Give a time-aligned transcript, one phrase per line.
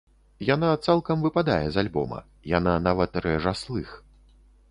[0.53, 2.19] Яна цалкам выпадае з альбома,
[2.57, 3.89] яна нават рэжа слых.